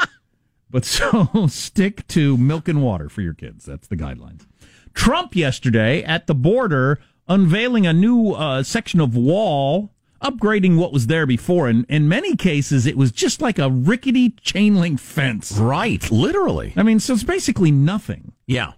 [0.69, 3.65] but so stick to milk and water for your kids.
[3.65, 4.45] That's the guidelines.
[4.93, 11.07] Trump yesterday at the border unveiling a new uh, section of wall, upgrading what was
[11.07, 11.67] there before.
[11.67, 15.53] And in many cases, it was just like a rickety chain link fence.
[15.53, 16.73] right, literally.
[16.75, 18.33] I mean, so it's basically nothing.
[18.45, 18.73] Yeah.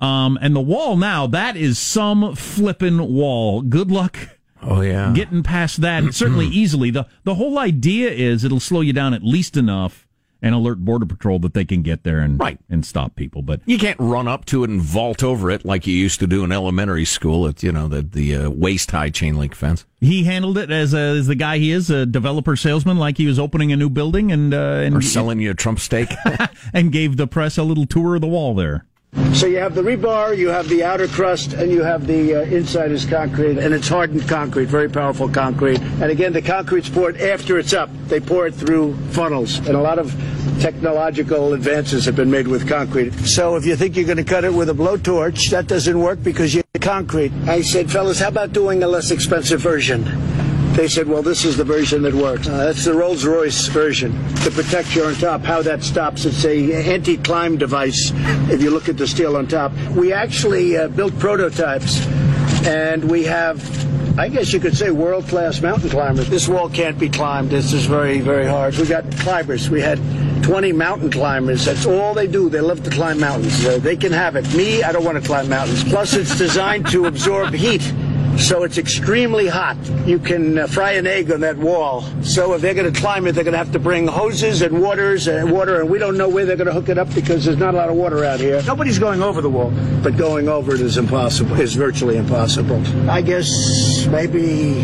[0.00, 3.62] Um, and the wall now, that is some flippin' wall.
[3.62, 4.18] Good luck
[4.62, 5.12] Oh yeah.
[5.14, 6.12] getting past that.
[6.14, 6.90] Certainly easily.
[6.90, 10.06] The the whole idea is it'll slow you down at least enough
[10.42, 12.58] and alert border patrol that they can get there and Right.
[12.68, 13.40] and stop people.
[13.40, 16.26] But You can't run up to it and vault over it like you used to
[16.26, 19.86] do in elementary school at you know the the uh, waist high chain link fence.
[20.00, 23.26] he handled it as a, as the guy he is, a developer salesman, like he
[23.26, 26.08] was opening a new building and uh, and Or selling you a Trump steak.
[26.74, 28.84] and gave the press a little tour of the wall there.
[29.34, 32.40] So you have the rebar, you have the outer crust, and you have the uh,
[32.42, 35.80] inside is concrete, and it's hardened concrete, very powerful concrete.
[35.80, 37.90] And again, the concrete's poured after it's up.
[38.06, 40.12] They pour it through funnels, and a lot of
[40.60, 43.12] technological advances have been made with concrete.
[43.26, 46.22] So if you think you're going to cut it with a blowtorch, that doesn't work
[46.22, 47.32] because you have concrete.
[47.46, 50.04] I said, fellas, how about doing a less expensive version?
[50.74, 52.48] They said, well, this is the version that works.
[52.48, 54.10] Uh, that's the Rolls Royce version
[54.42, 55.42] The protector on top.
[55.42, 58.10] How that stops, it's a anti-climb device
[58.50, 59.70] if you look at the steel on top.
[59.92, 62.04] We actually uh, built prototypes
[62.66, 66.28] and we have, I guess you could say, world-class mountain climbers.
[66.28, 67.50] This wall can't be climbed.
[67.50, 68.76] This is very, very hard.
[68.76, 69.70] We got climbers.
[69.70, 69.98] We had
[70.42, 71.66] 20 mountain climbers.
[71.66, 72.50] That's all they do.
[72.50, 73.64] They love to climb mountains.
[73.64, 74.52] Uh, they can have it.
[74.54, 75.84] Me, I don't want to climb mountains.
[75.84, 77.82] Plus, it's designed to absorb heat.
[78.38, 79.76] So it's extremely hot.
[80.06, 82.02] You can uh, fry an egg on that wall.
[82.22, 84.82] So if they're going to climb it, they're going to have to bring hoses and
[84.82, 87.44] waters and water, and we don't know where they're going to hook it up because
[87.44, 88.62] there's not a lot of water out here.
[88.66, 91.58] Nobody's going over the wall, but going over it is impossible.
[91.60, 92.82] Is virtually impossible.
[93.08, 94.82] I guess maybe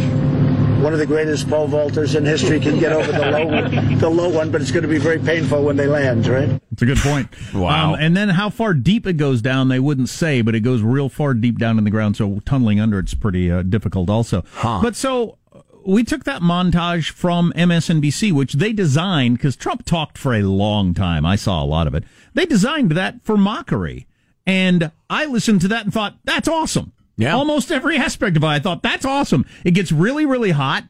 [0.80, 4.08] one of the greatest pole vaulters in history can get over the low one, the
[4.08, 6.60] low one, but it's going to be very painful when they land, right?
[6.72, 7.28] It's a good point.
[7.54, 7.94] Wow.
[7.94, 10.82] Um, and then how far deep it goes down, they wouldn't say, but it goes
[10.82, 12.16] real far deep down in the ground.
[12.16, 14.42] So tunneling under it's pretty uh, difficult also.
[14.54, 14.80] Huh.
[14.82, 20.16] But so uh, we took that montage from MSNBC, which they designed because Trump talked
[20.16, 21.26] for a long time.
[21.26, 22.04] I saw a lot of it.
[22.32, 24.06] They designed that for mockery.
[24.46, 26.92] And I listened to that and thought, that's awesome.
[27.16, 27.34] Yeah.
[27.34, 28.46] Almost every aspect of it.
[28.46, 29.44] I thought, that's awesome.
[29.64, 30.84] It gets really, really hot.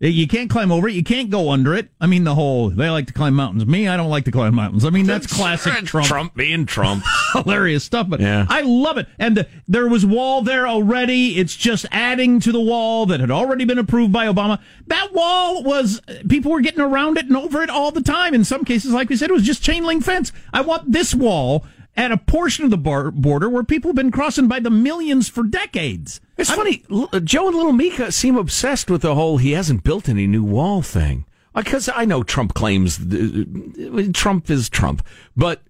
[0.00, 0.94] You can't climb over it.
[0.94, 1.88] You can't go under it.
[2.00, 3.66] I mean, the whole, they like to climb mountains.
[3.66, 4.84] Me, I don't like to climb mountains.
[4.84, 6.06] I mean, that's classic Trump.
[6.06, 7.02] Trump being Trump.
[7.32, 8.46] Hilarious stuff, but Yeah.
[8.48, 9.08] I love it.
[9.18, 11.36] And the, there was wall there already.
[11.40, 14.60] It's just adding to the wall that had already been approved by Obama.
[14.86, 18.34] That wall was, people were getting around it and over it all the time.
[18.34, 20.30] In some cases, like we said, it was just chain link fence.
[20.52, 21.66] I want this wall
[21.98, 25.28] at a portion of the bar- border where people have been crossing by the millions
[25.28, 26.20] for decades.
[26.38, 26.84] It's funny.
[26.90, 30.44] L- Joe and Little Mika seem obsessed with the whole he hasn't built any new
[30.44, 31.26] wall thing.
[31.54, 35.04] Because I know Trump claims th- Trump is Trump,
[35.36, 35.60] but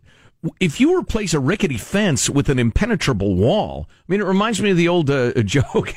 [0.61, 4.71] if you replace a rickety fence with an impenetrable wall, I mean, it reminds me
[4.71, 5.95] of the old uh, joke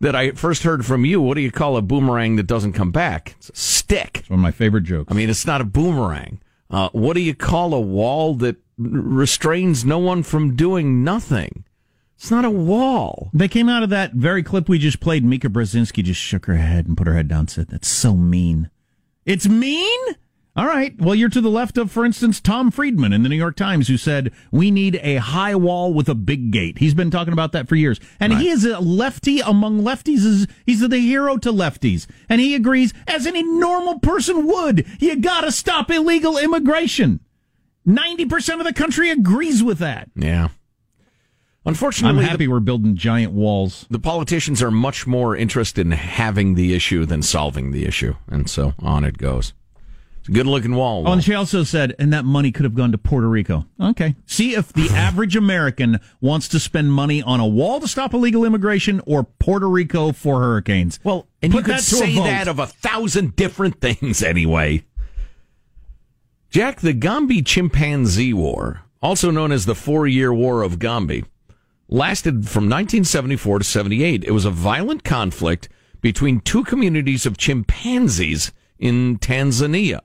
[0.00, 1.20] that I first heard from you.
[1.20, 3.34] What do you call a boomerang that doesn't come back?
[3.36, 4.20] It's a stick.
[4.20, 5.12] It's one of my favorite jokes.
[5.12, 6.40] I mean, it's not a boomerang.
[6.70, 11.64] Uh, what do you call a wall that r- restrains no one from doing nothing?
[12.16, 13.30] It's not a wall.
[13.34, 15.24] They came out of that very clip we just played.
[15.24, 18.14] Mika Brzezinski just shook her head and put her head down and said, That's so
[18.14, 18.70] mean.
[19.26, 20.00] It's mean?
[20.56, 20.98] All right.
[20.98, 23.88] Well, you're to the left of, for instance, Tom Friedman in the New York Times,
[23.88, 26.78] who said, We need a high wall with a big gate.
[26.78, 28.00] He's been talking about that for years.
[28.18, 30.50] And he is a lefty among lefties.
[30.64, 32.06] He's the hero to lefties.
[32.30, 37.20] And he agrees, as any normal person would, you gotta stop illegal immigration.
[37.86, 40.10] 90% of the country agrees with that.
[40.14, 40.48] Yeah.
[41.64, 43.86] Unfortunately, I'm happy we're building giant walls.
[43.90, 48.14] The politicians are much more interested in having the issue than solving the issue.
[48.28, 49.52] And so on it goes.
[50.20, 51.06] It's a good looking wall.
[51.06, 53.66] Oh, and she also said, and that money could have gone to Puerto Rico.
[53.80, 54.14] Okay.
[54.26, 58.44] See if the average American wants to spend money on a wall to stop illegal
[58.44, 61.00] immigration or Puerto Rico for hurricanes.
[61.02, 64.84] Well, and Put you could that say that of a thousand different things anyway.
[66.50, 71.24] Jack, the Gombe Chimpanzee War, also known as the Four Year War of Gombe,
[71.88, 74.24] lasted from 1974 to 78.
[74.24, 75.68] It was a violent conflict
[76.00, 80.00] between two communities of chimpanzees in Tanzania.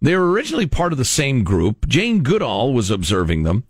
[0.00, 1.86] They were originally part of the same group.
[1.86, 3.64] Jane Goodall was observing them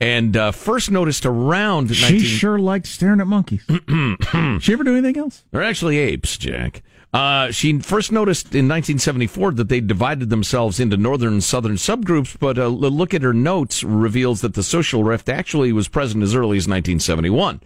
[0.00, 3.62] and uh, first noticed around She 19- sure liked staring at monkeys.
[4.60, 5.44] she ever do anything else?
[5.50, 6.82] They're actually apes, Jack.
[7.12, 12.38] Uh, she first noticed in 1974 that they divided themselves into northern and southern subgroups,
[12.38, 16.36] but a look at her notes reveals that the social rift actually was present as
[16.36, 17.60] early as 1971.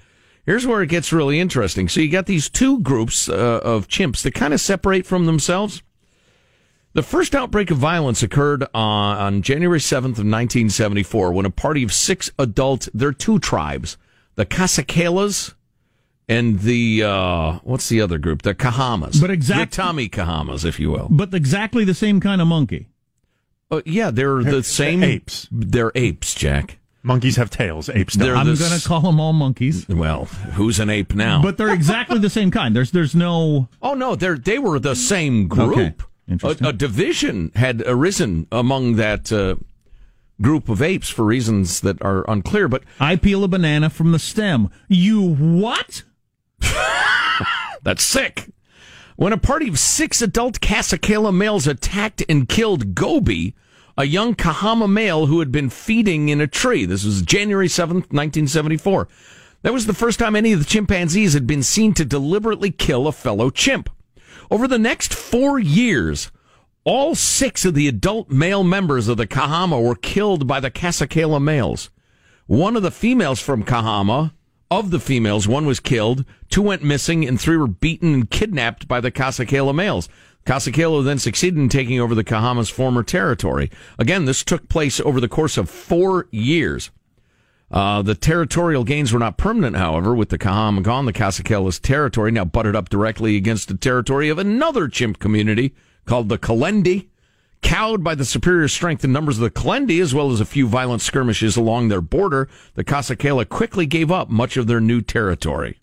[0.46, 1.88] Here's where it gets really interesting.
[1.88, 5.82] So you got these two groups uh, of chimps that kind of separate from themselves.
[6.94, 11.82] The first outbreak of violence occurred on, on January 7th of 1974 when a party
[11.82, 13.98] of six adult, they're two tribes,
[14.36, 15.54] the Kasakelas
[16.28, 18.42] and the, uh, what's the other group?
[18.42, 19.20] The Kahamas.
[19.20, 21.08] But exact- The Tommy Kahamas, if you will.
[21.10, 22.88] But exactly the same kind of monkey.
[23.70, 25.02] Uh, yeah, they're the same.
[25.02, 25.48] apes.
[25.50, 26.78] They're apes, Jack.
[27.02, 27.90] Monkeys have tails.
[27.90, 28.34] Apes don't.
[28.36, 29.86] I'm the going to call them all monkeys.
[29.88, 31.42] Well, who's an ape now?
[31.42, 32.74] But they're exactly the same kind.
[32.74, 35.66] There's there's no Oh no, they they were the same Okay.
[35.74, 36.02] group.
[36.26, 36.66] Interesting.
[36.66, 39.56] A, a division had arisen among that uh,
[40.40, 42.68] group of apes for reasons that are unclear.
[42.68, 44.70] But I peel a banana from the stem.
[44.88, 46.04] You what?
[47.82, 48.50] that's sick.
[49.16, 53.54] When a party of six adult Kasakela males attacked and killed Godi,
[53.96, 56.84] a young Kahama male who had been feeding in a tree.
[56.84, 59.08] This was January 7th, 1974.
[59.62, 63.06] That was the first time any of the chimpanzees had been seen to deliberately kill
[63.06, 63.88] a fellow chimp.
[64.50, 66.30] Over the next four years,
[66.84, 71.42] all six of the adult male members of the Kahama were killed by the Kasakela
[71.42, 71.90] males.
[72.46, 74.32] One of the females from Kahama,
[74.70, 78.88] of the females, one was killed, two went missing, and three were beaten and kidnapped
[78.88, 80.08] by the Kasakela males.
[80.46, 83.70] Kasakela then succeeded in taking over the Kahama's former territory.
[83.98, 86.90] Again, this took place over the course of four years.
[87.70, 91.06] Uh, the territorial gains were not permanent, however, with the Kahama gone.
[91.06, 96.28] The Kasakela's territory now butted up directly against the territory of another chimp community called
[96.28, 97.08] the Kalande.
[97.64, 100.68] Cowed by the superior strength and numbers of the Kalande, as well as a few
[100.68, 105.80] violent skirmishes along their border, the Kasakela quickly gave up much of their new territory.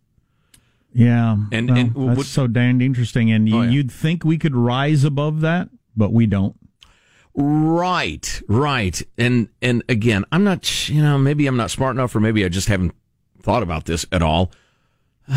[0.93, 3.31] Yeah, And- well, and that's would- so damned interesting.
[3.31, 3.69] And oh, you, Oh, yeah.
[3.71, 6.55] you'd think we could rise above that, but we don't.
[7.33, 9.01] Right, right.
[9.17, 12.49] And and again, I'm not you know, maybe I'm not smart enough or maybe I
[12.49, 12.93] just haven't
[13.41, 14.51] thought about this at all.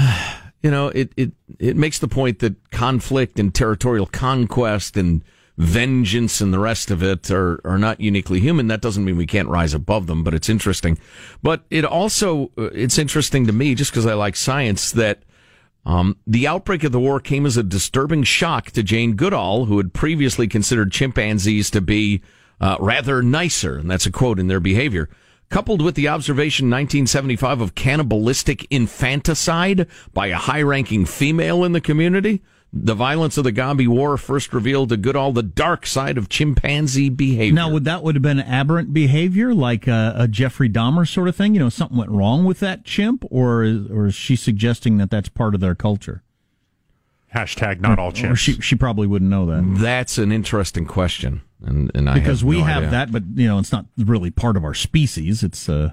[0.65, 5.23] You know, it it it makes the point that conflict and territorial conquest and
[5.57, 8.67] vengeance and the rest of it are are not uniquely human.
[8.67, 10.99] That doesn't mean we can't rise above them, but it's interesting.
[11.43, 15.23] But it also uh, it's interesting to me just because I like science that
[15.87, 19.77] um, the outbreak of the war came as a disturbing shock to Jane Goodall, who
[19.77, 22.23] had previously considered chimpanzees to be
[22.61, 25.11] uh, rather nicer, and that's a quote in their behavior.
[25.51, 31.73] Coupled with the observation in 1975 of cannibalistic infanticide by a high ranking female in
[31.73, 32.43] the community,
[32.77, 37.09] the violence of the Gombe War first revealed to Goodall the dark side of chimpanzee
[37.09, 37.55] behavior.
[37.55, 41.37] Now, would that would have been aberrant behavior, like a, a Jeffrey Dahmer sort of
[41.37, 41.55] thing?
[41.55, 45.09] You know, something went wrong with that chimp, or is, or is she suggesting that
[45.09, 46.25] that's part of their culture?
[47.33, 51.91] Hashtag not all Or she she probably wouldn't know that That's an interesting question, and,
[51.95, 52.91] and I because have we no have idea.
[52.91, 55.43] that, but you know, it's not really part of our species.
[55.43, 55.93] It's uh,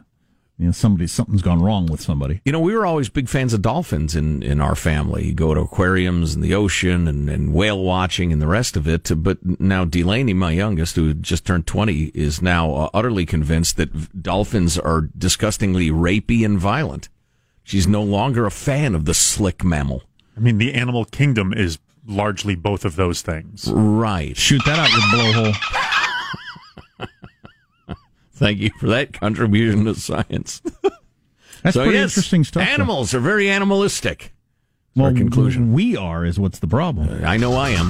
[0.62, 2.40] you know, somebody something's gone wrong with somebody.
[2.46, 5.26] You know, we were always big fans of dolphins in, in our family.
[5.26, 8.88] You go to aquariums and the ocean and, and whale watching and the rest of
[8.88, 9.10] it.
[9.24, 14.22] But now Delaney, my youngest, who just turned 20, is now uh, utterly convinced that
[14.22, 17.10] dolphins are disgustingly rapey and violent.
[17.64, 20.04] She's no longer a fan of the slick mammal.
[20.38, 23.68] I mean, the animal kingdom is largely both of those things.
[23.74, 24.38] Right.
[24.38, 25.91] Shoot that out your blowhole.
[28.42, 30.64] Thank you for that contribution to science.
[31.62, 32.66] That's so, pretty yes, interesting stuff.
[32.66, 32.72] though.
[32.72, 34.34] Animals are very animalistic.
[34.96, 35.74] Well, conclusion.
[35.74, 37.24] we are is what's the problem.
[37.24, 37.90] I know I am.